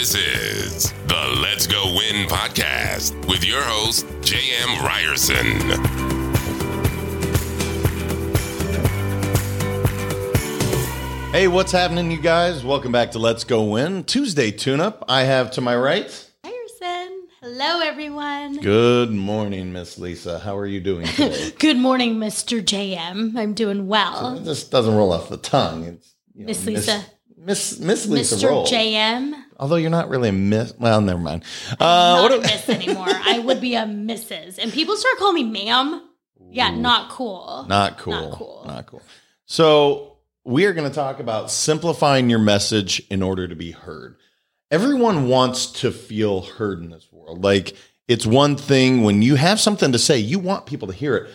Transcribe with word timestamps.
This 0.00 0.14
is 0.14 0.92
the 1.08 1.40
Let's 1.42 1.66
Go 1.66 1.84
Win 1.94 2.26
podcast 2.26 3.14
with 3.28 3.44
your 3.44 3.60
host, 3.62 4.06
J.M. 4.22 4.82
Ryerson. 4.82 5.60
Hey, 11.32 11.48
what's 11.48 11.70
happening, 11.70 12.10
you 12.10 12.18
guys? 12.18 12.64
Welcome 12.64 12.92
back 12.92 13.10
to 13.10 13.18
Let's 13.18 13.44
Go 13.44 13.62
Win 13.64 14.04
Tuesday 14.04 14.50
tune 14.50 14.80
up. 14.80 15.04
I 15.06 15.24
have 15.24 15.50
to 15.50 15.60
my 15.60 15.76
right. 15.76 16.30
Ryerson. 16.44 17.26
Hello, 17.42 17.80
everyone. 17.80 18.56
Good 18.56 19.10
morning, 19.10 19.70
Miss 19.74 19.98
Lisa. 19.98 20.38
How 20.38 20.56
are 20.56 20.66
you 20.66 20.80
doing 20.80 21.06
today? 21.08 21.50
Good 21.58 21.76
morning, 21.76 22.16
Mr. 22.16 22.62
JM. 22.62 23.36
I'm 23.36 23.52
doing 23.52 23.86
well. 23.86 24.40
this 24.40 24.64
doesn't 24.64 24.94
roll 24.96 25.12
off 25.12 25.28
the 25.28 25.36
tongue. 25.36 25.84
It's 25.84 26.14
you 26.34 26.44
know, 26.44 26.46
Miss 26.46 26.64
Lisa. 26.64 27.04
Miss 27.36 27.78
Miss 27.78 28.06
Lisa 28.06 28.36
Mr. 28.36 28.48
roll. 28.48 28.66
JM. 28.66 29.39
Although 29.60 29.76
you're 29.76 29.90
not 29.90 30.08
really 30.08 30.30
a 30.30 30.32
miss. 30.32 30.72
Well, 30.78 31.02
never 31.02 31.20
mind. 31.20 31.44
Uh, 31.72 31.76
not 31.78 32.22
what 32.22 32.38
a 32.38 32.40
miss 32.40 32.68
anymore. 32.68 33.06
I 33.08 33.38
would 33.38 33.60
be 33.60 33.74
a 33.74 33.82
Mrs. 33.82 34.58
And 34.58 34.72
people 34.72 34.96
start 34.96 35.18
calling 35.18 35.52
me 35.52 35.64
ma'am. 35.66 36.02
Yeah, 36.50 36.70
not 36.70 37.10
cool. 37.10 37.66
Not 37.68 37.98
cool. 37.98 38.12
Not 38.12 38.32
cool. 38.32 38.64
Not 38.66 38.86
cool. 38.86 39.02
So, 39.44 40.16
we 40.44 40.64
are 40.64 40.72
going 40.72 40.88
to 40.88 40.94
talk 40.94 41.20
about 41.20 41.50
simplifying 41.50 42.30
your 42.30 42.38
message 42.38 43.02
in 43.10 43.22
order 43.22 43.46
to 43.46 43.54
be 43.54 43.70
heard. 43.70 44.16
Everyone 44.70 45.28
wants 45.28 45.66
to 45.80 45.92
feel 45.92 46.40
heard 46.40 46.80
in 46.80 46.90
this 46.90 47.06
world. 47.12 47.44
Like, 47.44 47.76
it's 48.08 48.26
one 48.26 48.56
thing 48.56 49.02
when 49.02 49.20
you 49.20 49.34
have 49.34 49.60
something 49.60 49.92
to 49.92 49.98
say, 49.98 50.18
you 50.18 50.38
want 50.38 50.66
people 50.66 50.88
to 50.88 50.94
hear 50.94 51.16
it. 51.16 51.30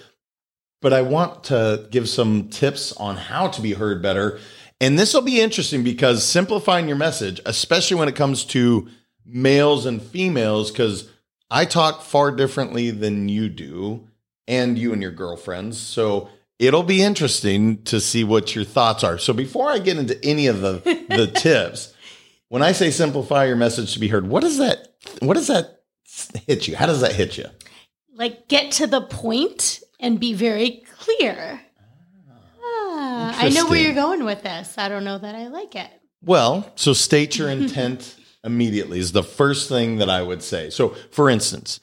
But 0.81 0.93
I 0.93 1.03
want 1.03 1.45
to 1.45 1.87
give 1.91 2.09
some 2.09 2.49
tips 2.49 2.91
on 2.93 3.15
how 3.15 3.47
to 3.49 3.61
be 3.61 3.73
heard 3.73 4.01
better. 4.01 4.39
And 4.81 4.99
this 4.99 5.13
will 5.13 5.21
be 5.21 5.41
interesting 5.41 5.83
because 5.83 6.25
simplifying 6.25 6.87
your 6.87 6.97
message, 6.97 7.39
especially 7.45 7.97
when 7.97 8.09
it 8.09 8.15
comes 8.15 8.43
to 8.45 8.89
males 9.25 9.85
and 9.85 10.01
females, 10.01 10.69
because 10.69 11.09
I 11.49 11.65
talk 11.65 12.01
far 12.01 12.31
differently 12.31 12.91
than 12.91 13.29
you 13.29 13.49
do 13.49 14.07
and 14.47 14.77
you 14.77 14.93
and 14.93 15.01
your 15.01 15.11
girlfriends. 15.11 15.79
So 15.79 16.29
it'll 16.59 16.83
be 16.83 17.01
interesting 17.01 17.83
to 17.83 17.99
see 17.99 18.23
what 18.23 18.55
your 18.55 18.65
thoughts 18.65 19.03
are. 19.03 19.17
So 19.17 19.33
before 19.33 19.69
I 19.69 19.79
get 19.79 19.97
into 19.97 20.23
any 20.23 20.47
of 20.47 20.61
the 20.61 20.81
the 21.09 21.27
tips, 21.35 21.93
when 22.49 22.61
I 22.61 22.73
say 22.73 22.91
simplify 22.91 23.45
your 23.45 23.55
message 23.55 23.93
to 23.93 23.99
be 23.99 24.09
heard, 24.09 24.27
what 24.27 24.41
does 24.41 24.57
that 24.57 24.95
what 25.19 25.35
does 25.35 25.47
that 25.47 25.83
hit 26.47 26.67
you? 26.67 26.75
How 26.75 26.85
does 26.85 27.01
that 27.01 27.13
hit 27.13 27.37
you? 27.37 27.45
Like, 28.13 28.47
get 28.47 28.71
to 28.73 28.87
the 28.87 29.01
point 29.01 29.81
and 29.99 30.19
be 30.19 30.33
very 30.33 30.83
clear. 30.97 31.61
I 33.15 33.49
know 33.49 33.67
where 33.67 33.79
you're 33.79 33.93
going 33.93 34.23
with 34.23 34.43
this. 34.43 34.77
I 34.77 34.89
don't 34.89 35.03
know 35.03 35.17
that 35.17 35.35
I 35.35 35.47
like 35.47 35.75
it. 35.75 35.89
Well, 36.23 36.71
so 36.75 36.93
state 36.93 37.37
your 37.37 37.49
intent 37.49 38.15
immediately 38.43 38.99
is 38.99 39.11
the 39.11 39.23
first 39.23 39.69
thing 39.69 39.97
that 39.97 40.09
I 40.09 40.21
would 40.21 40.41
say. 40.41 40.69
So, 40.69 40.89
for 41.11 41.29
instance, 41.29 41.79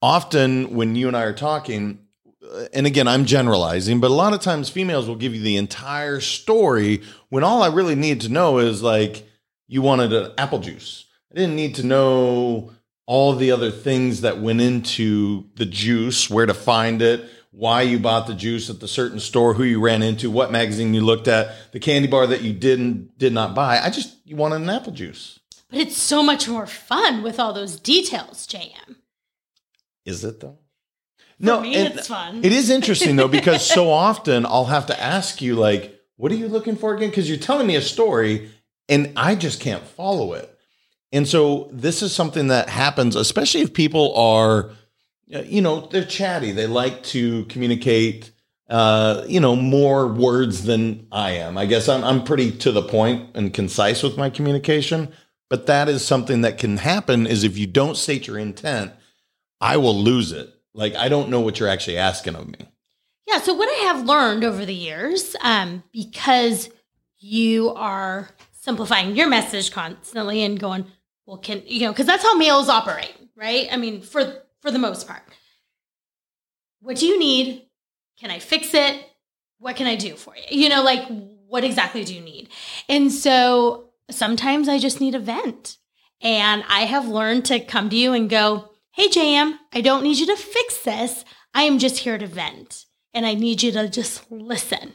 often 0.00 0.74
when 0.74 0.94
you 0.94 1.08
and 1.08 1.16
I 1.16 1.22
are 1.22 1.32
talking, 1.32 1.98
uh, 2.42 2.66
and 2.72 2.86
again, 2.86 3.06
I'm 3.06 3.24
generalizing, 3.24 4.00
but 4.00 4.10
a 4.10 4.14
lot 4.14 4.32
of 4.32 4.40
times 4.40 4.68
females 4.68 5.08
will 5.08 5.16
give 5.16 5.34
you 5.34 5.42
the 5.42 5.56
entire 5.56 6.20
story 6.20 7.02
when 7.28 7.44
all 7.44 7.62
I 7.62 7.68
really 7.68 7.94
need 7.94 8.22
to 8.22 8.28
know 8.28 8.58
is 8.58 8.82
like, 8.82 9.28
you 9.68 9.80
wanted 9.80 10.12
an 10.12 10.32
apple 10.36 10.58
juice. 10.58 11.06
I 11.32 11.36
didn't 11.36 11.56
need 11.56 11.76
to 11.76 11.86
know 11.86 12.72
all 13.06 13.34
the 13.34 13.50
other 13.50 13.70
things 13.70 14.20
that 14.20 14.40
went 14.40 14.60
into 14.60 15.46
the 15.56 15.66
juice, 15.66 16.28
where 16.28 16.46
to 16.46 16.54
find 16.54 17.02
it, 17.02 17.28
why 17.52 17.82
you 17.82 17.98
bought 17.98 18.26
the 18.26 18.34
juice 18.34 18.68
at 18.70 18.80
the 18.80 18.88
certain 18.88 19.20
store, 19.20 19.54
who 19.54 19.62
you 19.62 19.80
ran 19.80 20.02
into, 20.02 20.30
what 20.30 20.50
magazine 20.50 20.94
you 20.94 21.02
looked 21.02 21.28
at, 21.28 21.72
the 21.72 21.78
candy 21.78 22.08
bar 22.08 22.26
that 22.26 22.42
you 22.42 22.52
didn't 22.52 23.16
did 23.18 23.32
not 23.32 23.54
buy. 23.54 23.78
I 23.78 23.90
just 23.90 24.16
you 24.24 24.34
wanted 24.36 24.62
an 24.62 24.70
apple 24.70 24.92
juice. 24.92 25.38
But 25.70 25.80
it's 25.80 25.96
so 25.96 26.22
much 26.22 26.48
more 26.48 26.66
fun 26.66 27.22
with 27.22 27.38
all 27.38 27.52
those 27.52 27.78
details, 27.78 28.46
JM. 28.46 28.96
Is 30.04 30.24
it 30.24 30.40
though? 30.40 30.58
For 31.42 31.60
me, 31.60 31.74
it's 31.74 32.08
fun. 32.08 32.44
It 32.44 32.52
is 32.52 32.70
interesting 32.70 33.16
though 33.16 33.28
because 33.28 33.66
so 33.66 33.90
often 33.90 34.46
I'll 34.46 34.66
have 34.66 34.86
to 34.86 35.00
ask 35.00 35.42
you 35.42 35.54
like, 35.54 36.00
"What 36.16 36.32
are 36.32 36.36
you 36.36 36.48
looking 36.48 36.76
for 36.76 36.94
again?" 36.94 37.10
Because 37.10 37.28
you're 37.28 37.38
telling 37.38 37.66
me 37.66 37.76
a 37.76 37.82
story 37.82 38.50
and 38.88 39.12
I 39.16 39.34
just 39.34 39.60
can't 39.60 39.82
follow 39.82 40.34
it. 40.34 40.48
And 41.12 41.28
so 41.28 41.68
this 41.72 42.02
is 42.02 42.14
something 42.14 42.48
that 42.48 42.68
happens, 42.68 43.16
especially 43.16 43.60
if 43.60 43.74
people 43.74 44.14
are, 44.16 44.70
you 45.40 45.62
know, 45.62 45.88
they're 45.90 46.04
chatty. 46.04 46.52
They 46.52 46.66
like 46.66 47.02
to 47.04 47.44
communicate, 47.46 48.30
uh, 48.68 49.24
you 49.26 49.40
know, 49.40 49.56
more 49.56 50.06
words 50.06 50.64
than 50.64 51.06
I 51.10 51.32
am. 51.32 51.56
I 51.56 51.66
guess 51.66 51.88
I'm 51.88 52.04
I'm 52.04 52.24
pretty 52.24 52.52
to 52.58 52.72
the 52.72 52.82
point 52.82 53.30
and 53.34 53.52
concise 53.52 54.02
with 54.02 54.16
my 54.16 54.30
communication. 54.30 55.12
But 55.48 55.66
that 55.66 55.88
is 55.88 56.04
something 56.04 56.42
that 56.42 56.58
can 56.58 56.78
happen 56.78 57.26
is 57.26 57.44
if 57.44 57.58
you 57.58 57.66
don't 57.66 57.96
state 57.96 58.26
your 58.26 58.38
intent, 58.38 58.92
I 59.60 59.76
will 59.76 59.96
lose 59.96 60.32
it. 60.32 60.52
Like 60.74 60.94
I 60.94 61.08
don't 61.08 61.28
know 61.28 61.40
what 61.40 61.60
you're 61.60 61.68
actually 61.68 61.98
asking 61.98 62.36
of 62.36 62.48
me. 62.48 62.68
Yeah. 63.26 63.40
So 63.40 63.54
what 63.54 63.68
I 63.68 63.92
have 63.92 64.06
learned 64.06 64.44
over 64.44 64.64
the 64.64 64.74
years, 64.74 65.36
um, 65.42 65.82
because 65.92 66.70
you 67.18 67.70
are 67.70 68.28
simplifying 68.52 69.14
your 69.14 69.28
message 69.28 69.70
constantly 69.70 70.42
and 70.42 70.58
going, 70.58 70.86
well, 71.26 71.38
can 71.38 71.62
you 71.66 71.80
know, 71.80 71.92
because 71.92 72.06
that's 72.06 72.22
how 72.22 72.36
males 72.36 72.68
operate, 72.68 73.14
right? 73.36 73.68
I 73.70 73.76
mean, 73.76 74.02
for 74.02 74.42
for 74.62 74.70
the 74.70 74.78
most 74.78 75.06
part. 75.06 75.22
What 76.80 76.96
do 76.96 77.06
you 77.06 77.18
need? 77.18 77.66
Can 78.18 78.30
I 78.30 78.38
fix 78.38 78.72
it? 78.72 79.04
What 79.58 79.76
can 79.76 79.86
I 79.86 79.96
do 79.96 80.16
for 80.16 80.34
you? 80.36 80.42
You 80.62 80.68
know, 80.68 80.82
like 80.82 81.06
what 81.46 81.64
exactly 81.64 82.04
do 82.04 82.14
you 82.14 82.20
need? 82.20 82.48
And 82.88 83.12
so 83.12 83.90
sometimes 84.10 84.68
I 84.68 84.78
just 84.78 85.00
need 85.00 85.14
a 85.14 85.18
vent. 85.18 85.76
And 86.20 86.64
I 86.68 86.82
have 86.82 87.08
learned 87.08 87.44
to 87.46 87.60
come 87.60 87.90
to 87.90 87.96
you 87.96 88.12
and 88.12 88.30
go, 88.30 88.70
Hey, 88.92 89.08
JM, 89.08 89.58
I 89.72 89.80
don't 89.80 90.02
need 90.02 90.18
you 90.18 90.26
to 90.26 90.36
fix 90.36 90.82
this. 90.82 91.24
I 91.54 91.62
am 91.62 91.78
just 91.78 91.98
here 91.98 92.18
to 92.18 92.26
vent. 92.26 92.86
And 93.14 93.26
I 93.26 93.34
need 93.34 93.62
you 93.62 93.72
to 93.72 93.88
just 93.88 94.30
listen. 94.30 94.94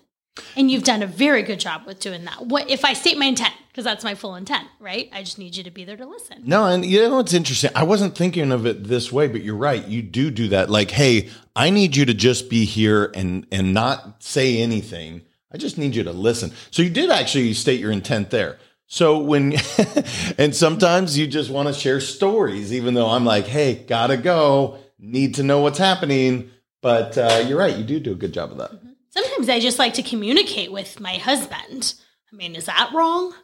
And 0.55 0.69
you've 0.71 0.83
done 0.83 1.03
a 1.03 1.07
very 1.07 1.43
good 1.43 1.59
job 1.59 1.85
with 1.85 1.99
doing 1.99 2.25
that. 2.25 2.45
What 2.45 2.69
if 2.69 2.85
I 2.85 2.93
state 2.93 3.17
my 3.17 3.25
intent? 3.25 3.53
Because 3.77 3.85
that's 3.85 4.03
my 4.03 4.15
full 4.15 4.33
intent, 4.33 4.67
right? 4.79 5.07
I 5.13 5.21
just 5.21 5.37
need 5.37 5.55
you 5.55 5.63
to 5.63 5.69
be 5.69 5.83
there 5.85 5.97
to 5.97 6.05
listen. 6.07 6.41
No, 6.45 6.65
and 6.65 6.83
you 6.83 6.99
know 6.99 7.17
what's 7.17 7.35
interesting? 7.35 7.69
I 7.75 7.83
wasn't 7.83 8.17
thinking 8.17 8.51
of 8.51 8.65
it 8.65 8.85
this 8.85 9.11
way, 9.11 9.27
but 9.27 9.43
you're 9.43 9.55
right. 9.55 9.87
You 9.87 10.01
do 10.01 10.31
do 10.31 10.47
that. 10.47 10.71
Like, 10.71 10.89
hey, 10.89 11.29
I 11.55 11.69
need 11.69 11.95
you 11.95 12.03
to 12.05 12.15
just 12.15 12.49
be 12.49 12.65
here 12.65 13.11
and 13.13 13.45
and 13.51 13.75
not 13.75 14.23
say 14.23 14.57
anything. 14.57 15.21
I 15.53 15.57
just 15.57 15.77
need 15.77 15.95
you 15.95 16.01
to 16.05 16.11
listen. 16.11 16.53
So 16.71 16.81
you 16.81 16.89
did 16.89 17.11
actually 17.11 17.53
state 17.53 17.79
your 17.79 17.91
intent 17.91 18.31
there. 18.31 18.57
So 18.87 19.19
when 19.19 19.53
and 20.39 20.55
sometimes 20.55 21.15
you 21.15 21.27
just 21.27 21.51
want 21.51 21.67
to 21.67 21.73
share 21.75 21.99
stories, 21.99 22.73
even 22.73 22.95
though 22.95 23.11
I'm 23.11 23.25
like, 23.25 23.45
hey, 23.45 23.75
gotta 23.75 24.17
go, 24.17 24.79
need 24.97 25.35
to 25.35 25.43
know 25.43 25.59
what's 25.59 25.77
happening. 25.77 26.49
But 26.81 27.15
uh, 27.15 27.45
you're 27.47 27.59
right. 27.59 27.77
You 27.77 27.83
do 27.83 27.99
do 27.99 28.13
a 28.13 28.15
good 28.15 28.33
job 28.33 28.53
of 28.53 28.57
that. 28.57 28.71
Sometimes 29.11 29.47
I 29.49 29.59
just 29.59 29.77
like 29.77 29.93
to 29.93 30.01
communicate 30.01 30.71
with 30.71 30.99
my 30.99 31.17
husband. 31.17 31.93
I 32.33 32.35
mean, 32.35 32.55
is 32.55 32.65
that 32.65 32.89
wrong? 32.91 33.35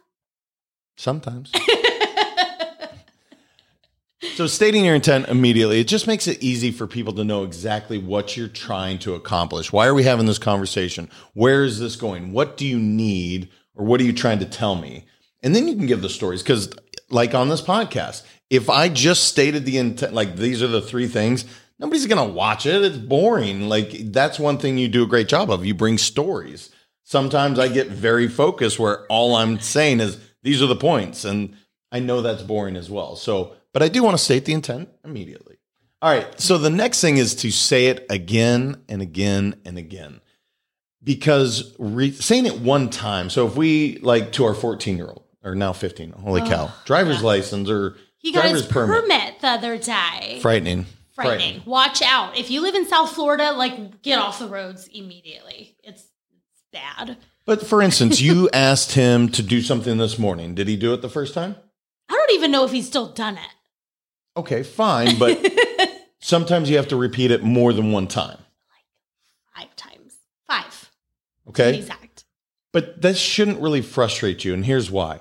Sometimes. 0.96 1.52
so 4.34 4.46
stating 4.46 4.84
your 4.84 4.94
intent 4.94 5.28
immediately, 5.28 5.80
it 5.80 5.88
just 5.88 6.06
makes 6.06 6.26
it 6.26 6.42
easy 6.42 6.70
for 6.70 6.86
people 6.86 7.12
to 7.14 7.24
know 7.24 7.44
exactly 7.44 7.98
what 7.98 8.36
you're 8.36 8.48
trying 8.48 8.98
to 9.00 9.14
accomplish. 9.14 9.72
Why 9.72 9.86
are 9.86 9.94
we 9.94 10.04
having 10.04 10.26
this 10.26 10.38
conversation? 10.38 11.10
Where 11.34 11.64
is 11.64 11.78
this 11.78 11.96
going? 11.96 12.32
What 12.32 12.56
do 12.56 12.66
you 12.66 12.78
need 12.78 13.50
or 13.74 13.84
what 13.84 14.00
are 14.00 14.04
you 14.04 14.12
trying 14.12 14.38
to 14.38 14.46
tell 14.46 14.74
me? 14.74 15.06
And 15.42 15.54
then 15.54 15.68
you 15.68 15.76
can 15.76 15.86
give 15.86 16.02
the 16.02 16.08
stories 16.08 16.42
cuz 16.42 16.70
like 17.10 17.34
on 17.34 17.48
this 17.48 17.62
podcast, 17.62 18.22
if 18.50 18.70
I 18.70 18.88
just 18.88 19.24
stated 19.24 19.64
the 19.64 19.78
intent 19.78 20.14
like 20.14 20.36
these 20.36 20.62
are 20.62 20.68
the 20.68 20.80
three 20.80 21.06
things, 21.06 21.44
nobody's 21.78 22.06
going 22.06 22.26
to 22.26 22.34
watch 22.34 22.66
it. 22.66 22.82
It's 22.82 22.96
boring. 22.96 23.68
Like 23.68 24.12
that's 24.12 24.38
one 24.38 24.58
thing 24.58 24.78
you 24.78 24.88
do 24.88 25.02
a 25.02 25.08
great 25.08 25.28
job 25.28 25.50
of. 25.50 25.64
You 25.64 25.74
bring 25.74 25.98
stories. 25.98 26.70
Sometimes 27.02 27.58
I 27.58 27.68
get 27.68 27.88
very 27.88 28.28
focused 28.28 28.78
where 28.78 29.06
all 29.06 29.36
I'm 29.36 29.60
saying 29.60 30.00
is 30.00 30.18
these 30.44 30.62
are 30.62 30.66
the 30.66 30.76
points 30.76 31.24
and 31.24 31.56
I 31.90 31.98
know 31.98 32.22
that's 32.22 32.42
boring 32.42 32.76
as 32.76 32.88
well. 32.90 33.16
So, 33.16 33.54
but 33.72 33.82
I 33.82 33.88
do 33.88 34.02
want 34.02 34.16
to 34.16 34.22
state 34.22 34.44
the 34.44 34.52
intent 34.52 34.88
immediately. 35.04 35.56
All 36.02 36.10
right. 36.10 36.40
So 36.40 36.58
the 36.58 36.70
next 36.70 37.00
thing 37.00 37.16
is 37.16 37.34
to 37.36 37.50
say 37.50 37.86
it 37.86 38.06
again 38.10 38.82
and 38.88 39.00
again 39.02 39.60
and 39.64 39.78
again. 39.78 40.20
Because 41.02 41.74
re- 41.78 42.12
saying 42.12 42.46
it 42.46 42.60
one 42.60 42.88
time. 42.90 43.30
So 43.30 43.46
if 43.46 43.56
we 43.56 43.98
like 43.98 44.32
to 44.32 44.44
our 44.44 44.54
14 44.54 44.96
year 44.96 45.06
old 45.06 45.24
or 45.42 45.54
now 45.54 45.72
15, 45.72 46.12
holy 46.12 46.40
cow, 46.42 46.72
driver's 46.84 47.22
license 47.22 47.68
or 47.68 47.96
He 48.18 48.32
got 48.32 48.42
driver's 48.42 48.62
his 48.62 48.70
permit. 48.70 49.40
the 49.40 49.48
other 49.48 49.76
day. 49.78 50.38
Frightening. 50.40 50.86
Frightening. 51.12 51.62
Watch 51.64 52.02
out. 52.02 52.36
If 52.36 52.50
you 52.50 52.60
live 52.60 52.74
in 52.74 52.86
South 52.88 53.12
Florida, 53.12 53.52
like 53.52 54.02
get 54.02 54.18
off 54.18 54.38
the 54.38 54.48
roads 54.48 54.88
immediately. 54.88 55.76
It's, 55.84 56.02
it's 56.02 56.62
bad. 56.72 57.18
But 57.46 57.66
for 57.66 57.82
instance, 57.82 58.20
you 58.20 58.48
asked 58.52 58.92
him 58.92 59.28
to 59.30 59.42
do 59.42 59.60
something 59.60 59.98
this 59.98 60.18
morning. 60.18 60.54
Did 60.54 60.68
he 60.68 60.76
do 60.76 60.94
it 60.94 61.02
the 61.02 61.08
first 61.08 61.34
time? 61.34 61.56
I 62.08 62.14
don't 62.14 62.32
even 62.32 62.50
know 62.50 62.64
if 62.64 62.72
he's 62.72 62.86
still 62.86 63.08
done 63.12 63.36
it. 63.36 63.50
Okay, 64.36 64.62
fine. 64.62 65.18
But 65.18 65.44
sometimes 66.20 66.68
you 66.70 66.76
have 66.76 66.88
to 66.88 66.96
repeat 66.96 67.30
it 67.30 67.42
more 67.42 67.72
than 67.72 67.92
one 67.92 68.06
time. 68.06 68.38
Like 68.70 69.66
Five 69.68 69.76
times. 69.76 70.14
Five. 70.48 70.90
Okay. 71.48 71.78
Exact. 71.78 72.24
But 72.72 73.02
that 73.02 73.16
shouldn't 73.16 73.60
really 73.60 73.82
frustrate 73.82 74.44
you. 74.44 74.52
And 74.54 74.64
here's 74.64 74.90
why. 74.90 75.20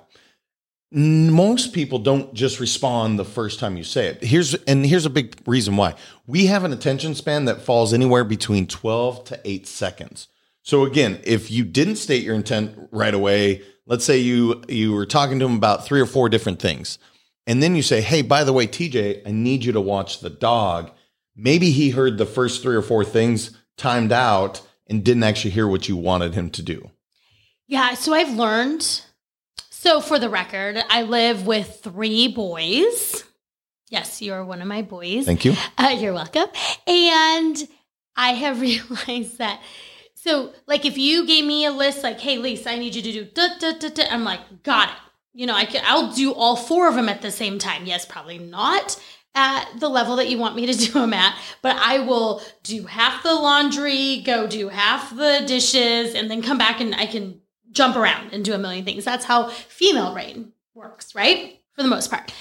most 0.92 1.74
people 1.74 2.00
don't 2.00 2.34
just 2.34 2.60
respond 2.60 3.20
the 3.20 3.26
first 3.26 3.60
time 3.60 3.78
you 3.78 3.84
say 3.84 4.08
it. 4.08 4.24
Here's 4.24 4.54
and 4.66 4.86
here's 4.86 5.06
a 5.06 5.10
big 5.10 5.36
reason 5.46 5.76
why. 5.76 5.96
We 6.26 6.48
have 6.48 6.64
an 6.64 6.74
attention 6.74 7.14
span 7.16 7.46
that 7.46 7.62
falls 7.62 7.94
anywhere 7.94 8.24
between 8.24 8.66
12 8.68 9.26
to 9.26 9.40
8 9.44 9.68
seconds. 9.68 10.28
So 10.64 10.86
again, 10.86 11.20
if 11.24 11.52
you 11.52 11.64
didn't 11.66 11.98
state 11.98 12.24
your 12.24 12.36
intent 12.36 12.90
right 12.92 13.14
away, 13.14 13.62
let's 13.86 14.06
say 14.06 14.18
you 14.18 14.64
you 14.68 14.94
were 14.94 15.06
talking 15.06 15.40
to 15.40 15.46
him 15.46 15.56
about 15.56 15.86
three 15.86 16.02
or 16.02 16.06
four 16.06 16.30
different 16.30 16.60
things. 16.60 16.98
And 17.46 17.62
then 17.62 17.76
you 17.76 17.82
say, 17.82 18.02
"Hey, 18.02 18.22
by 18.22 18.46
the 18.46 18.54
way, 18.54 18.66
TJ, 18.66 19.22
I 19.28 19.32
need 19.32 19.66
you 19.66 19.74
to 19.74 19.82
watch 19.82 20.22
the 20.22 20.30
dog." 20.30 20.92
Maybe 21.36 21.72
he 21.72 21.90
heard 21.90 22.18
the 22.18 22.26
first 22.26 22.62
three 22.62 22.76
or 22.76 22.82
four 22.82 23.04
things 23.04 23.52
timed 23.76 24.12
out 24.12 24.62
and 24.88 25.04
didn't 25.04 25.24
actually 25.24 25.52
hear 25.52 25.68
what 25.68 25.90
you 25.90 25.98
wanted 25.98 26.34
him 26.34 26.50
to 26.52 26.62
do. 26.62 26.92
Yeah, 27.68 27.96
so 27.96 28.14
I've 28.14 28.34
learned. 28.34 29.02
So 29.70 30.00
for 30.00 30.20
the 30.20 30.30
record, 30.30 30.78
I 30.90 31.02
live 31.02 31.46
with 31.46 31.82
three 31.84 32.30
boys. 32.30 33.24
Yes, 33.90 34.22
you 34.22 34.34
are 34.34 34.46
one 34.46 34.62
of 34.62 34.68
my 34.68 34.82
boys. 34.82 35.26
Thank 35.26 35.44
you. 35.44 35.56
Uh, 35.78 35.96
you're 35.98 36.14
welcome. 36.14 36.48
And 36.88 37.68
I 38.16 38.34
have 38.34 38.62
realized 38.62 39.40
that. 39.40 39.62
So, 40.24 40.54
like, 40.68 40.86
if 40.86 40.98
you 40.98 41.28
gave 41.28 41.44
me 41.44 41.66
a 41.66 41.72
list, 41.72 42.02
like, 42.02 42.22
"Hey, 42.22 42.38
Lisa, 42.38 42.72
I 42.72 42.78
need 42.78 42.96
you 42.96 43.02
to 43.02 43.12
do," 43.12 43.26
da, 43.26 43.58
da, 43.60 43.74
da, 43.74 43.90
da, 43.90 44.04
I'm 44.10 44.24
like, 44.24 44.64
"Got 44.64 44.88
it." 44.88 44.96
You 45.34 45.46
know, 45.46 45.54
I 45.54 45.66
can. 45.66 45.84
I'll 45.86 46.14
do 46.14 46.32
all 46.34 46.56
four 46.56 46.88
of 46.88 46.96
them 46.96 47.10
at 47.10 47.22
the 47.22 47.30
same 47.30 47.60
time. 47.60 47.86
Yes, 47.86 48.06
probably 48.06 48.38
not 48.38 48.98
at 49.36 49.68
the 49.82 49.90
level 49.90 50.16
that 50.16 50.30
you 50.30 50.38
want 50.38 50.56
me 50.56 50.66
to 50.66 50.74
do 50.86 50.94
them 50.94 51.14
at, 51.14 51.38
but 51.62 51.76
I 51.76 52.00
will 52.00 52.42
do 52.64 52.86
half 52.86 53.22
the 53.22 53.34
laundry, 53.34 54.22
go 54.26 54.48
do 54.48 54.70
half 54.70 55.14
the 55.14 55.44
dishes, 55.46 56.16
and 56.16 56.32
then 56.32 56.42
come 56.42 56.58
back 56.58 56.80
and 56.80 56.96
I 56.96 57.06
can 57.06 57.42
jump 57.72 57.98
around 57.98 58.32
and 58.32 58.46
do 58.46 58.54
a 58.54 58.58
million 58.58 58.86
things. 58.86 59.04
That's 59.04 59.26
how 59.26 59.50
female 59.50 60.14
brain 60.14 60.54
works, 60.74 61.14
right? 61.16 61.60
For 61.76 61.84
the 61.84 61.90
most 61.90 62.10
part. 62.10 62.32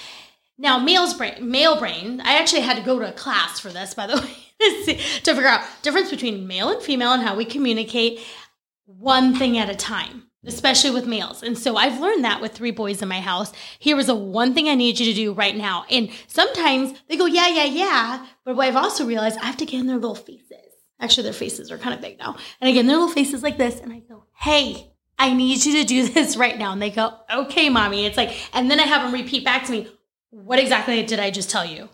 Now, 0.57 0.79
male's 0.79 1.15
brain, 1.15 1.51
male 1.51 1.77
brain, 1.77 2.21
I 2.21 2.37
actually 2.37 2.61
had 2.61 2.77
to 2.77 2.83
go 2.83 2.97
to 2.99 3.09
a 3.09 3.11
class 3.11 3.59
for 3.59 3.69
this, 3.69 3.93
by 3.93 4.07
the 4.07 4.15
way, 4.21 4.37
to 5.23 5.33
figure 5.33 5.47
out 5.47 5.65
difference 5.81 6.09
between 6.09 6.47
male 6.47 6.69
and 6.69 6.81
female 6.81 7.11
and 7.11 7.23
how 7.23 7.35
we 7.35 7.45
communicate 7.45 8.19
one 8.85 9.35
thing 9.35 9.57
at 9.57 9.69
a 9.69 9.75
time, 9.75 10.23
especially 10.45 10.91
with 10.91 11.07
males. 11.07 11.43
And 11.43 11.57
so 11.57 11.75
I've 11.75 11.99
learned 11.99 12.23
that 12.23 12.41
with 12.41 12.53
three 12.53 12.71
boys 12.71 13.01
in 13.01 13.07
my 13.07 13.21
house. 13.21 13.51
Here 13.79 13.97
is 13.99 14.09
a 14.09 14.15
one 14.15 14.53
thing 14.53 14.67
I 14.67 14.75
need 14.75 14.99
you 14.99 15.05
to 15.05 15.13
do 15.13 15.33
right 15.33 15.55
now. 15.55 15.85
And 15.89 16.09
sometimes 16.27 16.97
they 17.07 17.17
go, 17.17 17.25
yeah, 17.25 17.47
yeah, 17.47 17.65
yeah. 17.65 18.25
But 18.45 18.55
what 18.55 18.67
I've 18.67 18.75
also 18.75 19.05
realized, 19.05 19.39
I 19.39 19.45
have 19.45 19.57
to 19.57 19.65
get 19.65 19.79
in 19.79 19.87
their 19.87 19.97
little 19.97 20.15
faces. 20.15 20.57
Actually, 20.99 21.23
their 21.23 21.33
faces 21.33 21.71
are 21.71 21.77
kind 21.77 21.93
of 21.93 22.01
big 22.01 22.17
now. 22.19 22.37
And 22.61 22.69
again, 22.69 22.87
their 22.87 22.97
little 22.97 23.13
faces 23.13 23.43
like 23.43 23.57
this. 23.57 23.79
And 23.79 23.91
I 23.91 23.99
go, 23.99 24.25
hey, 24.35 24.93
I 25.17 25.33
need 25.33 25.65
you 25.65 25.81
to 25.81 25.83
do 25.85 26.07
this 26.13 26.35
right 26.37 26.57
now. 26.57 26.71
And 26.71 26.81
they 26.81 26.91
go, 26.91 27.13
okay, 27.33 27.69
mommy. 27.69 28.05
It's 28.05 28.17
like, 28.17 28.35
and 28.53 28.69
then 28.69 28.79
I 28.79 28.83
have 28.83 29.03
them 29.03 29.13
repeat 29.13 29.43
back 29.43 29.65
to 29.65 29.71
me, 29.71 29.87
what 30.29 30.59
exactly 30.59 31.03
did 31.03 31.19
I 31.19 31.29
just 31.29 31.49
tell 31.49 31.65
you? 31.65 31.89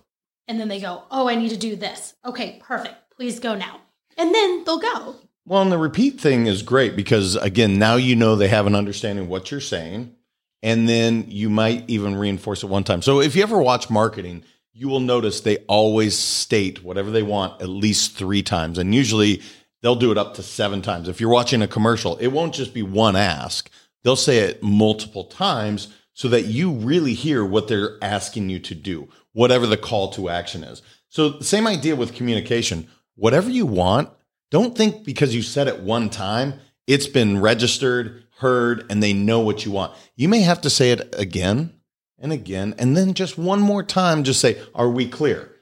And 0.50 0.60
then 0.60 0.68
they 0.68 0.82
go, 0.82 1.04
oh, 1.12 1.30
I 1.30 1.36
need 1.36 1.50
to 1.50 1.58
do 1.58 1.76
this. 1.76 2.16
Okay, 2.26 2.60
perfect. 2.62 2.96
Please 3.16 3.40
go 3.40 3.54
now. 3.54 3.82
And 4.18 4.34
then 4.34 4.64
they'll 4.66 4.80
go. 4.80 5.16
Well, 5.46 5.62
and 5.62 5.72
the 5.72 5.78
repeat 5.78 6.20
thing 6.20 6.48
is 6.48 6.64
great 6.64 6.96
because 6.96 7.36
again, 7.36 7.78
now 7.78 7.96
you 7.98 8.16
know 8.16 8.36
they 8.36 8.48
have 8.48 8.66
an 8.66 8.76
understanding 8.76 9.26
of 9.26 9.30
what 9.30 9.52
you're 9.52 9.62
saying, 9.62 10.16
and 10.64 10.90
then 10.90 11.26
you 11.28 11.52
might 11.52 11.88
even 11.88 12.16
reinforce 12.16 12.64
it 12.64 12.68
one 12.68 12.84
time. 12.84 13.04
So 13.04 13.22
if 13.22 13.36
you 13.36 13.44
ever 13.44 13.62
watch 13.62 13.92
marketing, 13.92 14.44
you 14.74 14.88
will 14.88 15.00
notice 15.00 15.40
they 15.40 15.58
always 15.68 16.18
state 16.18 16.84
whatever 16.84 17.12
they 17.12 17.24
want 17.24 17.62
at 17.62 17.70
least 17.70 18.16
three 18.16 18.42
times, 18.42 18.80
and 18.80 18.94
usually 18.94 19.44
they'll 19.82 19.96
do 19.96 20.12
it 20.12 20.18
up 20.18 20.34
to 20.36 20.44
seven 20.44 20.82
times. 20.82 21.08
If 21.08 21.22
you're 21.22 21.30
watching 21.30 21.62
a 21.62 21.68
commercial, 21.68 22.18
it 22.18 22.28
won't 22.28 22.56
just 22.56 22.74
be 22.74 22.84
one 22.84 23.16
ask; 23.16 23.70
they'll 24.04 24.16
say 24.16 24.40
it 24.40 24.64
multiple 24.64 25.26
times 25.26 25.90
so 26.20 26.28
that 26.28 26.48
you 26.48 26.70
really 26.70 27.14
hear 27.14 27.46
what 27.46 27.70
they're 27.70 27.98
asking 28.02 28.50
you 28.50 28.60
to 28.60 28.76
do, 28.76 29.08
whatever 29.32 29.66
the 29.66 29.78
call 29.78 30.10
to 30.10 30.28
action 30.28 30.66
is. 30.66 30.82
So, 31.08 31.40
same 31.40 31.66
idea 31.66 31.96
with 31.96 32.14
communication. 32.14 32.90
Whatever 33.16 33.50
you 33.50 33.66
want, 33.66 34.10
don't 34.52 34.78
think 34.78 35.06
because 35.06 35.34
you 35.34 35.42
said 35.42 35.70
it 35.70 35.80
one 35.80 36.10
time, 36.10 36.56
it's 36.88 37.08
been 37.08 37.40
registered, 37.40 38.26
heard, 38.40 38.86
and 38.90 39.02
they 39.02 39.14
know 39.14 39.40
what 39.40 39.64
you 39.64 39.72
want. 39.72 39.94
You 40.18 40.28
may 40.28 40.42
have 40.42 40.60
to 40.64 40.70
say 40.70 40.92
it 40.92 41.16
again 41.18 41.80
and 42.18 42.34
again, 42.34 42.76
and 42.78 42.98
then 42.98 43.14
just 43.14 43.38
one 43.38 43.62
more 43.62 43.82
time, 43.82 44.26
just 44.26 44.42
say, 44.42 44.62
Are 44.76 44.90
we 44.90 45.08
clear? 45.08 45.56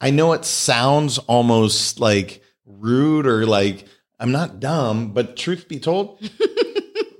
I 0.00 0.08
know 0.08 0.32
it 0.32 0.46
sounds 0.46 1.18
almost 1.18 2.00
like 2.00 2.42
rude 2.64 3.26
or 3.26 3.44
like 3.44 3.84
I'm 4.18 4.32
not 4.32 4.58
dumb, 4.58 5.12
but 5.12 5.36
truth 5.36 5.68
be 5.68 5.80
told, 5.80 6.20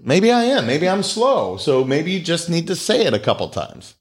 maybe 0.03 0.31
I 0.33 0.45
am. 0.45 0.67
Maybe 0.67 0.89
I'm 0.89 1.03
slow. 1.03 1.57
So 1.57 1.85
maybe 1.85 2.13
you 2.13 2.21
just 2.21 2.51
need 2.51 2.67
to 2.67 2.77
say 2.77 3.07
it 3.07 3.15
a 3.15 3.19
couple 3.19 3.49
times. 3.49 3.95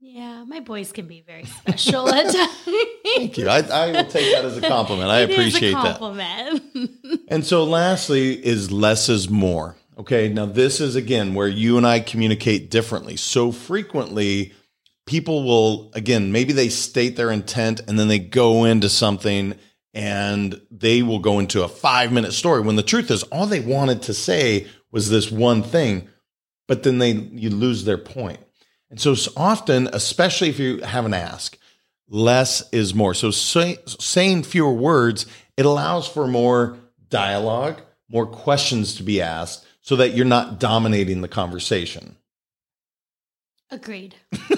Yeah, 0.00 0.44
my 0.46 0.60
boys 0.60 0.92
can 0.92 1.06
be 1.06 1.22
very 1.26 1.44
special 1.44 2.08
at 2.08 2.24
times. 2.32 2.68
Thank 3.04 3.36
you. 3.38 3.48
I, 3.48 3.58
I 3.60 3.86
will 3.92 4.04
take 4.04 4.32
that 4.34 4.44
as 4.44 4.56
a 4.56 4.60
compliment. 4.60 5.10
I 5.10 5.22
It 5.22 5.30
appreciate 5.30 5.72
that. 5.72 5.98
compliment. 5.98 6.62
And 7.28 7.44
so, 7.44 7.64
lastly, 7.64 8.34
is 8.34 8.70
less 8.70 9.08
is 9.08 9.28
more. 9.30 9.76
Okay. 9.98 10.28
Now, 10.28 10.44
this 10.46 10.80
is 10.80 10.94
again 10.94 11.34
where 11.34 11.48
you 11.48 11.78
and 11.78 11.86
I 11.86 12.00
communicate 12.00 12.70
differently. 12.70 13.16
So 13.16 13.50
frequently, 13.50 14.52
people 15.06 15.42
will, 15.42 15.90
again, 15.94 16.32
maybe 16.32 16.52
they 16.52 16.68
state 16.68 17.16
their 17.16 17.30
intent 17.30 17.80
and 17.88 17.98
then 17.98 18.08
they 18.08 18.18
go 18.18 18.64
into 18.64 18.88
something 18.90 19.54
and 19.94 20.60
they 20.70 21.02
will 21.02 21.18
go 21.18 21.38
into 21.38 21.62
a 21.62 21.68
five 21.68 22.12
minute 22.12 22.32
story 22.32 22.60
when 22.60 22.76
the 22.76 22.82
truth 22.82 23.10
is 23.10 23.22
all 23.24 23.46
they 23.46 23.60
wanted 23.60 24.02
to 24.02 24.14
say 24.14 24.66
was 24.94 25.10
this 25.10 25.30
one 25.30 25.62
thing, 25.62 26.08
but 26.68 26.84
then 26.84 26.98
they, 26.98 27.10
you 27.10 27.50
lose 27.50 27.84
their 27.84 27.98
point. 27.98 28.38
And 28.90 29.00
so, 29.00 29.14
often, 29.36 29.88
especially 29.92 30.48
if 30.48 30.60
you 30.60 30.78
have 30.82 31.04
an 31.04 31.12
ask, 31.12 31.58
less 32.08 32.66
is 32.70 32.94
more. 32.94 33.12
So 33.12 33.32
say, 33.32 33.78
saying 33.86 34.44
fewer 34.44 34.72
words, 34.72 35.26
it 35.56 35.66
allows 35.66 36.06
for 36.06 36.28
more 36.28 36.78
dialogue, 37.08 37.82
more 38.08 38.24
questions 38.24 38.94
to 38.94 39.02
be 39.02 39.20
asked 39.20 39.66
so 39.80 39.96
that 39.96 40.14
you're 40.14 40.24
not 40.24 40.60
dominating 40.60 41.22
the 41.22 41.28
conversation. 41.28 42.16
Agreed. 43.70 44.14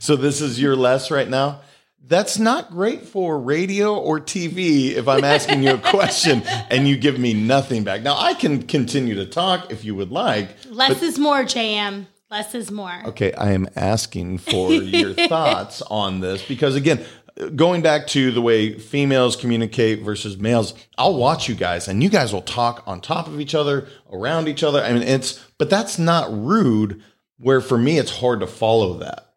So 0.00 0.16
this 0.16 0.40
is 0.40 0.60
your 0.60 0.76
less 0.76 1.10
right 1.10 1.28
now. 1.28 1.60
That's 2.08 2.38
not 2.38 2.70
great 2.70 3.06
for 3.06 3.38
radio 3.38 3.94
or 3.94 4.18
TV 4.18 4.92
if 4.92 5.06
I'm 5.06 5.24
asking 5.24 5.62
you 5.62 5.74
a 5.74 5.78
question 5.78 6.42
and 6.70 6.88
you 6.88 6.96
give 6.96 7.18
me 7.18 7.34
nothing 7.34 7.84
back. 7.84 8.02
Now 8.02 8.16
I 8.16 8.32
can 8.32 8.62
continue 8.62 9.14
to 9.16 9.26
talk 9.26 9.70
if 9.70 9.84
you 9.84 9.94
would 9.94 10.10
like. 10.10 10.48
Less 10.70 11.02
is 11.02 11.18
more, 11.18 11.42
JM. 11.42 12.06
Less 12.30 12.54
is 12.54 12.70
more. 12.70 13.02
Okay, 13.04 13.34
I 13.34 13.52
am 13.52 13.68
asking 13.76 14.38
for 14.38 14.72
your 14.72 15.12
thoughts 15.12 15.82
on 15.82 16.20
this 16.20 16.42
because 16.46 16.76
again, 16.76 17.04
going 17.54 17.82
back 17.82 18.06
to 18.08 18.30
the 18.32 18.40
way 18.40 18.78
females 18.78 19.36
communicate 19.36 20.00
versus 20.00 20.38
males, 20.38 20.72
I'll 20.96 21.14
watch 21.14 21.46
you 21.46 21.54
guys 21.54 21.88
and 21.88 22.02
you 22.02 22.08
guys 22.08 22.32
will 22.32 22.42
talk 22.42 22.82
on 22.86 23.02
top 23.02 23.26
of 23.26 23.38
each 23.38 23.54
other, 23.54 23.86
around 24.10 24.48
each 24.48 24.62
other. 24.62 24.82
I 24.82 24.94
mean, 24.94 25.02
it's 25.02 25.44
but 25.58 25.68
that's 25.68 25.98
not 25.98 26.32
rude 26.32 27.02
where 27.36 27.60
for 27.60 27.76
me 27.76 27.98
it's 27.98 28.18
hard 28.18 28.40
to 28.40 28.46
follow 28.46 28.94
that. 28.98 29.34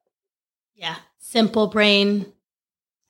Yeah. 0.73 0.95
Simple 1.19 1.67
brain 1.67 2.31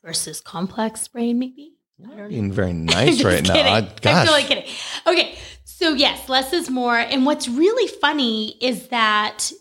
versus 0.04 0.42
complex 0.42 1.08
brain, 1.08 1.40
maybe. 1.40 1.74
I 2.04 2.08
don't 2.08 2.18
know. 2.18 2.28
Being 2.30 2.52
very 2.62 2.74
nice 2.74 3.24
right 3.24 3.46
now. 3.48 3.54
I, 3.56 3.78
I'm 3.78 3.90
gosh. 4.02 4.28
totally 4.28 4.44
kidding. 4.48 4.66
Okay. 5.08 5.36
So, 5.64 5.94
yes, 5.94 6.30
less 6.30 6.54
is 6.54 6.70
more. 6.70 6.98
And 6.98 7.26
what's 7.26 7.48
really 7.48 7.88
funny 7.88 8.58
is 8.62 8.88
that, 8.90 9.52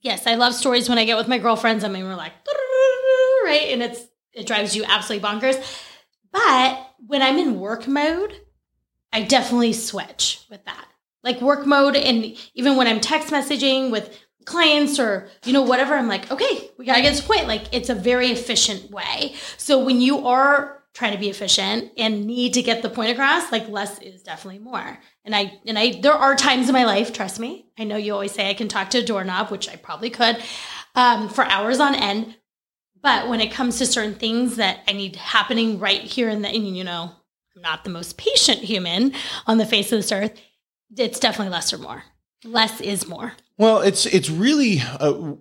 yes, 0.00 0.26
I 0.26 0.34
love 0.34 0.54
stories 0.54 0.88
when 0.88 0.98
I 0.98 1.04
get 1.04 1.16
with 1.16 1.28
my 1.28 1.38
girlfriends. 1.38 1.84
I 1.84 1.88
mean, 1.88 2.04
we're 2.04 2.14
like, 2.14 2.32
right? 3.44 3.68
And 3.70 3.82
it's, 3.82 4.00
it 4.32 4.46
drives 4.46 4.76
you 4.76 4.84
absolutely 4.86 5.26
bonkers. 5.26 5.80
But 6.30 6.90
when 7.06 7.22
I'm 7.22 7.38
in 7.38 7.60
work 7.60 7.86
mode, 7.86 8.34
I 9.12 9.22
definitely 9.22 9.72
switch 9.72 10.44
with 10.50 10.64
that. 10.64 10.86
Like 11.22 11.40
work 11.40 11.66
mode. 11.66 11.96
And 11.96 12.36
even 12.54 12.76
when 12.76 12.86
I'm 12.86 13.00
text 13.00 13.28
messaging 13.28 13.90
with 13.90 14.18
clients 14.44 14.98
or, 14.98 15.28
you 15.44 15.52
know, 15.52 15.62
whatever, 15.62 15.94
I'm 15.94 16.08
like, 16.08 16.30
okay, 16.30 16.70
we 16.78 16.84
got 16.84 16.96
to 16.96 17.02
get 17.02 17.16
to 17.16 17.22
point. 17.22 17.46
Like 17.48 17.64
it's 17.72 17.88
a 17.88 17.94
very 17.94 18.28
efficient 18.28 18.90
way. 18.90 19.34
So 19.56 19.84
when 19.84 20.00
you 20.00 20.26
are 20.26 20.82
trying 20.94 21.12
to 21.12 21.18
be 21.18 21.30
efficient 21.30 21.90
and 21.96 22.26
need 22.26 22.52
to 22.54 22.62
get 22.62 22.82
the 22.82 22.90
point 22.90 23.10
across, 23.10 23.50
like 23.50 23.68
less 23.68 23.98
is 24.00 24.22
definitely 24.22 24.58
more. 24.58 24.98
And 25.24 25.34
I, 25.34 25.58
and 25.66 25.78
I, 25.78 26.00
there 26.00 26.12
are 26.12 26.36
times 26.36 26.68
in 26.68 26.74
my 26.74 26.84
life, 26.84 27.12
trust 27.12 27.40
me, 27.40 27.66
I 27.78 27.84
know 27.84 27.96
you 27.96 28.12
always 28.12 28.32
say 28.32 28.50
I 28.50 28.54
can 28.54 28.68
talk 28.68 28.90
to 28.90 28.98
a 28.98 29.02
doorknob, 29.02 29.50
which 29.50 29.68
I 29.68 29.76
probably 29.76 30.10
could, 30.10 30.42
um, 30.94 31.28
for 31.28 31.44
hours 31.44 31.80
on 31.80 31.94
end. 31.94 32.36
But 33.00 33.28
when 33.28 33.40
it 33.40 33.50
comes 33.50 33.78
to 33.78 33.86
certain 33.86 34.14
things 34.14 34.56
that 34.56 34.80
I 34.86 34.92
need 34.92 35.16
happening 35.16 35.78
right 35.78 36.02
here 36.02 36.28
and 36.28 36.46
you 36.46 36.84
know, 36.84 37.10
I'm 37.56 37.62
not 37.62 37.84
the 37.84 37.90
most 37.90 38.16
patient 38.16 38.58
human 38.58 39.12
on 39.46 39.58
the 39.58 39.66
face 39.66 39.92
of 39.92 39.98
this 39.98 40.12
earth. 40.12 40.38
It's 40.96 41.18
definitely 41.18 41.52
less 41.52 41.72
or 41.72 41.78
more. 41.78 42.04
Less 42.44 42.80
is 42.80 43.06
more. 43.06 43.32
Well, 43.56 43.80
it's 43.80 44.06
it's 44.06 44.30
really 44.30 44.80
uh, 44.80 45.34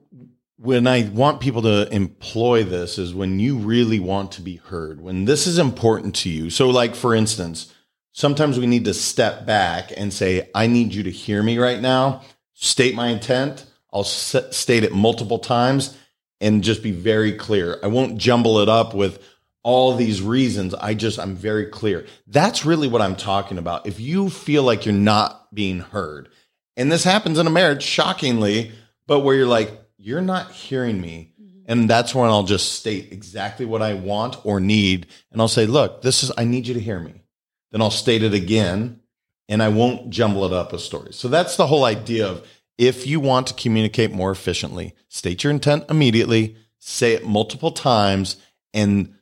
when 0.58 0.86
I 0.86 1.10
want 1.10 1.42
people 1.42 1.64
to 1.64 1.92
employ 1.94 2.64
this 2.64 2.98
is 2.98 3.14
when 3.14 3.40
you 3.40 3.58
really 3.58 4.00
want 4.00 4.34
to 4.34 4.42
be 4.42 4.58
heard. 4.58 5.02
When 5.02 5.26
this 5.26 5.48
is 5.48 5.58
important 5.58 6.16
to 6.18 6.30
you. 6.30 6.50
So, 6.50 6.70
like 6.70 6.96
for 6.96 7.16
instance, 7.16 7.74
sometimes 8.12 8.60
we 8.60 8.68
need 8.68 8.86
to 8.86 8.94
step 8.94 9.46
back 9.46 9.92
and 9.96 10.14
say, 10.14 10.50
"I 10.54 10.68
need 10.68 10.94
you 10.94 11.04
to 11.04 11.12
hear 11.12 11.42
me 11.42 11.58
right 11.58 11.82
now. 11.82 12.22
State 12.54 12.94
my 12.94 13.08
intent. 13.08 13.66
I'll 13.94 14.04
state 14.04 14.84
it 14.84 14.94
multiple 14.94 15.40
times 15.40 15.98
and 16.40 16.64
just 16.64 16.82
be 16.84 16.92
very 16.92 17.34
clear. 17.34 17.78
I 17.84 17.88
won't 17.88 18.18
jumble 18.18 18.60
it 18.60 18.70
up 18.70 18.94
with 18.94 19.24
all 19.64 19.96
these 19.96 20.22
reasons. 20.22 20.74
I 20.74 20.96
just, 20.96 21.20
I'm 21.20 21.36
very 21.36 21.68
clear. 21.68 22.06
That's 22.28 22.66
really 22.66 22.88
what 22.88 23.02
I'm 23.02 23.16
talking 23.16 23.58
about. 23.58 23.86
If 23.86 24.00
you 24.00 24.30
feel 24.30 24.64
like 24.64 24.86
you're 24.86 24.96
not 24.96 25.54
being 25.54 25.80
heard, 25.80 26.30
and 26.78 26.92
this 26.92 27.04
happens 27.04 27.38
in 27.38 27.48
a 27.48 27.52
marriage, 27.52 27.84
shockingly, 27.84 28.72
but 29.08 29.22
where 29.22 29.36
you're 29.36 29.48
like, 29.48 29.72
you're 29.98 30.22
not 30.22 30.52
hearing 30.52 31.00
me. 31.00 31.34
Mm-hmm. 31.42 31.60
And 31.68 31.90
that's 31.90 32.16
when 32.16 32.30
I'll 32.30 32.44
just 32.44 32.74
state 32.74 33.12
exactly 33.12 33.66
what 33.66 33.82
I 33.82 33.94
want 33.94 34.44
or 34.46 34.60
need. 34.60 35.08
And 35.32 35.42
I'll 35.42 35.48
say, 35.48 35.66
look, 35.66 36.02
this 36.02 36.24
is, 36.24 36.32
I 36.38 36.44
need 36.44 36.68
you 36.68 36.74
to 36.74 36.80
hear 36.80 37.00
me. 37.00 37.24
Then 37.72 37.82
I'll 37.82 37.92
state 37.92 38.24
it 38.24 38.34
again 38.34 39.00
and 39.48 39.62
I 39.62 39.70
won't 39.70 40.10
jumble 40.10 40.46
it 40.46 40.54
up 40.54 40.72
with 40.72 40.82
stories. 40.82 41.18
So 41.18 41.28
that's 41.28 41.58
the 41.58 41.68
whole 41.68 41.84
idea 41.84 42.28
of 42.28 42.48
if 42.78 43.06
you 43.06 43.20
want 43.20 43.48
to 43.48 43.54
communicate 43.54 44.12
more 44.12 44.32
efficiently, 44.32 44.96
state 45.10 45.44
your 45.44 45.52
intent 45.52 45.86
immediately, 45.90 46.56
say 46.80 47.14
it 47.14 47.26
multiple 47.26 47.72
times, 47.72 48.38
and 48.74 49.14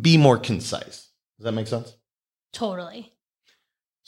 be 0.00 0.16
more 0.16 0.38
concise. 0.38 1.08
Does 1.38 1.44
that 1.44 1.52
make 1.52 1.66
sense? 1.66 1.96
Totally. 2.52 3.12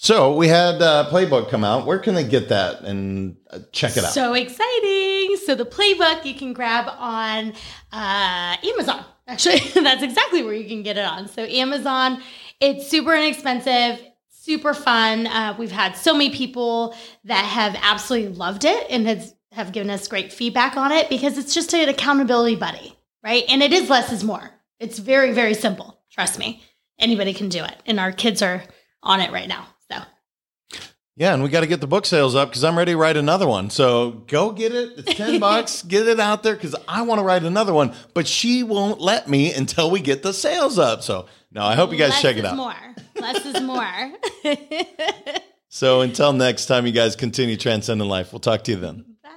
So 0.02 0.35
we 0.35 0.49
had 0.49 0.82
uh, 0.82 1.09
Playbook 1.12 1.49
come 1.49 1.62
out. 1.62 1.87
Where 1.87 2.00
can 2.00 2.16
they 2.16 2.25
get 2.25 2.49
that 2.49 2.80
and 2.80 3.37
uh, 3.52 3.61
check 3.71 3.97
it 3.97 4.02
out? 4.02 4.11
So 4.11 4.35
exciting. 4.35 5.37
So 5.47 5.54
the 5.54 5.64
playbook 5.64 6.25
you 6.25 6.35
can 6.35 6.52
grab 6.52 6.88
on 6.88 7.52
uh, 7.92 8.56
Amazon. 8.64 9.04
Actually, 9.28 9.61
that's 9.80 10.02
exactly 10.02 10.42
where 10.42 10.54
you 10.54 10.66
can 10.66 10.82
get 10.82 10.99
it 10.99 11.04
on. 11.04 11.28
So 11.28 11.44
Amazon, 11.44 12.21
it's 12.59 12.88
super 12.88 13.14
inexpensive, 13.14 14.04
super 14.30 14.75
fun. 14.75 15.28
Uh, 15.28 15.54
we've 15.56 15.71
had 15.71 15.97
so 15.97 16.14
many 16.14 16.30
people 16.30 16.97
that 17.23 17.44
have 17.44 17.76
absolutely 17.80 18.35
loved 18.35 18.64
it 18.64 18.85
and 18.90 19.06
has, 19.06 19.37
have 19.52 19.71
given 19.71 19.88
us 19.88 20.09
great 20.09 20.32
feedback 20.32 20.76
on 20.76 20.90
it 20.90 21.09
because 21.11 21.38
it's 21.38 21.54
just 21.54 21.73
an 21.75 21.88
accountability 21.88 22.56
buddy, 22.56 22.99
right? 23.23 23.44
And 23.49 23.62
it 23.62 23.73
is 23.73 23.88
less 23.88 24.11
is 24.11 24.25
more. 24.25 24.50
It's 24.80 24.99
very, 24.99 25.32
very 25.32 25.54
simple. 25.54 26.00
Trust 26.11 26.40
me. 26.40 26.61
Anybody 26.99 27.32
can 27.32 27.49
do 27.49 27.62
it. 27.62 27.76
And 27.87 28.00
our 28.00 28.11
kids 28.11 28.42
are 28.42 28.64
on 29.04 29.21
it 29.21 29.30
right 29.30 29.47
now. 29.47 29.68
Yeah, 31.14 31.35
and 31.35 31.42
we 31.42 31.50
got 31.50 31.61
to 31.61 31.66
get 31.66 31.83
the 31.83 31.87
book 31.87 32.07
sales 32.07 32.35
up 32.35 32.49
because 32.49 32.64
I'm 32.64 32.76
ready 32.76 32.92
to 32.92 32.97
write 32.99 33.19
another 33.19 33.47
one. 33.47 33.69
So 33.69 34.23
go 34.26 34.50
get 34.50 34.73
it. 34.75 34.95
It's 34.99 35.14
10 35.14 35.40
bucks. 35.40 35.83
Get 35.83 36.09
it 36.09 36.19
out 36.19 36.42
there 36.42 36.54
because 36.54 36.75
I 36.88 37.02
want 37.02 37.19
to 37.19 37.25
write 37.25 37.45
another 37.45 37.75
one, 37.75 37.95
but 38.14 38.26
she 38.26 38.62
won't 38.62 39.00
let 39.00 39.28
me 39.28 39.52
until 39.52 39.90
we 39.90 40.00
get 40.00 40.23
the 40.23 40.33
sales 40.33 40.78
up. 40.78 41.02
So, 41.02 41.26
no, 41.50 41.62
I 41.62 41.75
hope 41.75 41.92
you 41.92 41.99
guys 41.99 42.11
less 42.11 42.23
check 42.23 42.37
it 42.38 42.47
out. 42.47 42.57
More. 42.57 42.75
Less 43.16 43.45
is 43.45 43.61
more. 43.61 44.12
So, 45.75 46.02
until 46.02 46.35
next 46.35 46.66
time, 46.66 46.85
you 46.85 46.92
guys 46.92 47.16
continue 47.16 47.57
transcending 47.57 48.07
life. 48.07 48.31
We'll 48.31 48.40
talk 48.40 48.62
to 48.64 48.73
you 48.73 48.76
then. 48.76 49.07
Bye. 49.23 49.31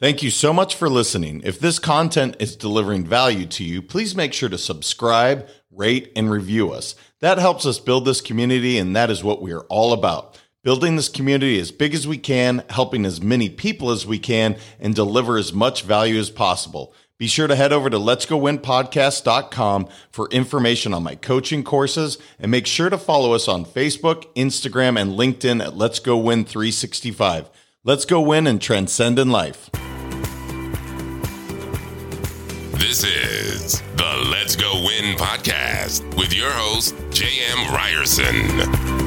Thank 0.00 0.22
you 0.22 0.30
so 0.30 0.54
much 0.54 0.74
for 0.74 0.88
listening. 0.88 1.42
If 1.44 1.60
this 1.60 1.78
content 1.78 2.36
is 2.38 2.56
delivering 2.56 3.04
value 3.04 3.44
to 3.44 3.62
you, 3.62 3.82
please 3.82 4.16
make 4.16 4.32
sure 4.32 4.48
to 4.48 4.56
subscribe, 4.56 5.46
rate, 5.70 6.12
and 6.16 6.30
review 6.30 6.72
us. 6.72 6.94
That 7.20 7.36
helps 7.36 7.66
us 7.66 7.78
build 7.78 8.06
this 8.06 8.22
community, 8.22 8.78
and 8.78 8.96
that 8.96 9.10
is 9.10 9.22
what 9.22 9.42
we 9.42 9.52
are 9.52 9.66
all 9.68 9.92
about. 9.92 10.40
Building 10.62 10.96
this 10.96 11.08
community 11.08 11.58
as 11.58 11.70
big 11.70 11.94
as 11.94 12.06
we 12.06 12.18
can, 12.18 12.62
helping 12.68 13.06
as 13.06 13.22
many 13.22 13.48
people 13.48 13.90
as 13.90 14.06
we 14.06 14.18
can, 14.18 14.56
and 14.78 14.94
deliver 14.94 15.38
as 15.38 15.54
much 15.54 15.84
value 15.84 16.18
as 16.18 16.28
possible. 16.28 16.92
Be 17.16 17.28
sure 17.28 17.46
to 17.46 17.56
head 17.56 17.72
over 17.72 17.88
to 17.88 17.98
let's 17.98 18.26
go 18.26 18.36
win 18.36 18.58
podcast.com 18.58 19.88
for 20.10 20.28
information 20.28 20.92
on 20.92 21.02
my 21.02 21.14
coaching 21.14 21.64
courses 21.64 22.18
and 22.38 22.50
make 22.50 22.66
sure 22.66 22.90
to 22.90 22.98
follow 22.98 23.32
us 23.32 23.48
on 23.48 23.64
Facebook, 23.64 24.26
Instagram, 24.34 25.00
and 25.00 25.12
LinkedIn 25.12 25.64
at 25.64 25.78
Let's 25.78 25.98
Go 25.98 26.18
Win 26.18 26.44
365. 26.44 27.48
Let's 27.82 28.04
go 28.04 28.20
win 28.20 28.46
and 28.46 28.60
transcend 28.60 29.18
in 29.18 29.30
life. 29.30 29.70
This 32.74 33.02
is 33.02 33.80
the 33.96 34.28
Let's 34.30 34.56
Go 34.56 34.74
Win 34.84 35.16
podcast 35.16 36.02
with 36.18 36.34
your 36.34 36.50
host, 36.50 36.94
J.M. 37.12 37.74
Ryerson. 37.74 38.99